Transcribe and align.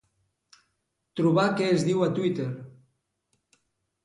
Trobar 1.21 1.45
què 1.59 1.67
es 1.75 1.85
diu 1.89 2.01
a 2.07 2.09
Twitter. 2.21 2.49